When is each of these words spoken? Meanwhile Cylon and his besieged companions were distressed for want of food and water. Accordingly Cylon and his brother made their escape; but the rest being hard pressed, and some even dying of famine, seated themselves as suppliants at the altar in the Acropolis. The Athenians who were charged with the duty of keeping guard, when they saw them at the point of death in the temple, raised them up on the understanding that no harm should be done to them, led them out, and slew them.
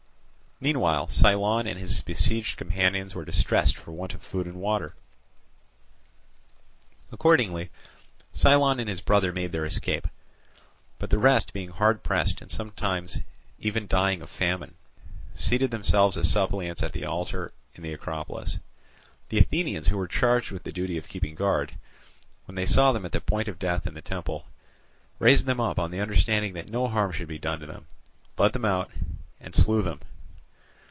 Meanwhile 0.63 1.07
Cylon 1.07 1.65
and 1.65 1.79
his 1.79 2.03
besieged 2.03 2.55
companions 2.55 3.15
were 3.15 3.25
distressed 3.25 3.75
for 3.77 3.93
want 3.93 4.13
of 4.13 4.21
food 4.21 4.45
and 4.45 4.57
water. 4.61 4.93
Accordingly 7.11 7.71
Cylon 8.31 8.79
and 8.79 8.87
his 8.87 9.01
brother 9.01 9.33
made 9.33 9.53
their 9.53 9.65
escape; 9.65 10.07
but 10.99 11.09
the 11.09 11.17
rest 11.17 11.51
being 11.51 11.71
hard 11.71 12.03
pressed, 12.03 12.41
and 12.43 12.51
some 12.51 12.71
even 13.57 13.87
dying 13.87 14.21
of 14.21 14.29
famine, 14.29 14.75
seated 15.33 15.71
themselves 15.71 16.15
as 16.15 16.29
suppliants 16.29 16.83
at 16.83 16.93
the 16.93 17.05
altar 17.05 17.53
in 17.73 17.81
the 17.81 17.93
Acropolis. 17.93 18.59
The 19.29 19.39
Athenians 19.39 19.87
who 19.87 19.97
were 19.97 20.07
charged 20.07 20.51
with 20.51 20.61
the 20.61 20.71
duty 20.71 20.95
of 20.95 21.07
keeping 21.09 21.33
guard, 21.33 21.75
when 22.45 22.53
they 22.53 22.67
saw 22.67 22.91
them 22.91 23.03
at 23.03 23.13
the 23.13 23.21
point 23.21 23.47
of 23.47 23.57
death 23.57 23.87
in 23.87 23.95
the 23.95 24.01
temple, 24.03 24.45
raised 25.17 25.47
them 25.47 25.59
up 25.59 25.79
on 25.79 25.89
the 25.89 26.01
understanding 26.01 26.53
that 26.53 26.69
no 26.69 26.87
harm 26.87 27.11
should 27.13 27.27
be 27.27 27.39
done 27.39 27.59
to 27.61 27.65
them, 27.65 27.87
led 28.37 28.53
them 28.53 28.65
out, 28.65 28.91
and 29.39 29.55
slew 29.55 29.81
them. 29.81 30.01